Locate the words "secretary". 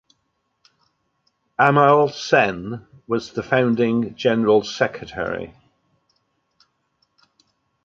4.63-5.53